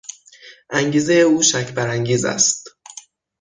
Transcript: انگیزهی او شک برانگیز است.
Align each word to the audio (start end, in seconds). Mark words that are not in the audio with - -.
انگیزهی 0.69 1.21
او 1.21 1.43
شک 1.43 1.73
برانگیز 1.73 2.25
است. 2.25 2.67